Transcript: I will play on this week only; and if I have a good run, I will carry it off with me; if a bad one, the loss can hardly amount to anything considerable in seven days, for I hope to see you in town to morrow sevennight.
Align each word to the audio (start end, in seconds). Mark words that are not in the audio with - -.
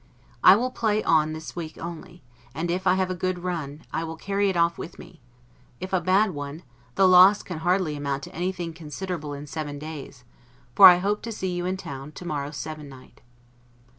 I 0.43 0.55
will 0.55 0.71
play 0.71 1.03
on 1.03 1.33
this 1.33 1.55
week 1.55 1.77
only; 1.77 2.23
and 2.55 2.71
if 2.71 2.87
I 2.87 2.95
have 2.95 3.11
a 3.11 3.13
good 3.13 3.43
run, 3.43 3.83
I 3.93 4.03
will 4.03 4.15
carry 4.15 4.49
it 4.49 4.57
off 4.57 4.79
with 4.79 4.97
me; 4.97 5.21
if 5.79 5.93
a 5.93 6.01
bad 6.01 6.31
one, 6.31 6.63
the 6.95 7.07
loss 7.07 7.43
can 7.43 7.59
hardly 7.59 7.95
amount 7.95 8.23
to 8.23 8.33
anything 8.33 8.73
considerable 8.73 9.35
in 9.35 9.45
seven 9.45 9.77
days, 9.77 10.23
for 10.73 10.87
I 10.87 10.97
hope 10.97 11.21
to 11.21 11.31
see 11.31 11.53
you 11.53 11.67
in 11.67 11.77
town 11.77 12.13
to 12.13 12.25
morrow 12.25 12.49
sevennight. 12.49 13.21